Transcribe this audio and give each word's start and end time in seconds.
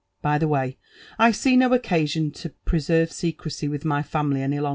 By 0.23 0.39
the 0.39 0.47
way, 0.47 0.79
I 1.19 1.31
tee 1.31 1.55
nopcea 1.55 1.73
r 1.73 1.77
•ion 1.77 2.33
to 2.33 2.49
preserve 2.65 3.11
secrecy 3.11 3.67
with 3.67 3.85
my 3.85 4.01
family 4.01 4.41
any. 4.41 4.59